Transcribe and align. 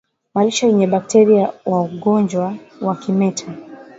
Malisho 0.33 0.67
yenye 0.67 0.87
bakteria 0.87 1.53
wa 1.65 1.81
ugonjwa 1.81 2.53
wa 2.81 2.95
kimeta 2.95 3.45